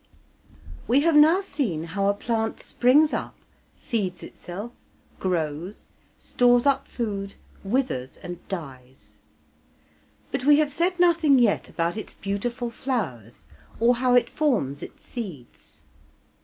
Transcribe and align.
Week 0.87 0.87
21 0.87 0.87
We 0.87 0.99
have 1.01 1.15
now 1.35 1.41
seen 1.41 1.83
how 1.83 2.07
a 2.09 2.15
plant 2.15 2.59
springs 2.59 3.13
up, 3.13 3.35
feeds 3.75 4.23
itself, 4.23 4.71
grows, 5.19 5.89
stores 6.17 6.65
up 6.65 6.87
food, 6.87 7.35
withers, 7.63 8.17
and 8.17 8.39
dies; 8.47 9.19
but 10.31 10.43
we 10.43 10.57
have 10.57 10.71
said 10.71 10.99
nothing 10.99 11.37
yet 11.37 11.69
about 11.69 11.97
its 11.97 12.15
beautiful 12.15 12.71
flowers 12.71 13.45
or 13.79 13.97
how 13.97 14.15
it 14.15 14.27
forms 14.27 14.81
its 14.81 15.05
seeds. 15.05 15.81